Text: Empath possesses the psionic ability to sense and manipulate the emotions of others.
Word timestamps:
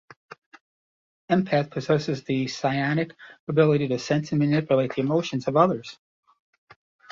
Empath 1.29 1.69
possesses 1.69 2.23
the 2.23 2.47
psionic 2.47 3.13
ability 3.47 3.87
to 3.89 3.99
sense 3.99 4.31
and 4.31 4.39
manipulate 4.39 4.95
the 4.95 5.01
emotions 5.01 5.47
of 5.47 5.55
others. 5.55 5.99